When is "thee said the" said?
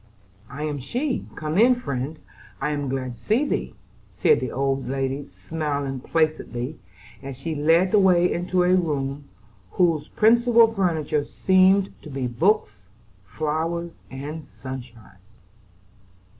3.45-4.51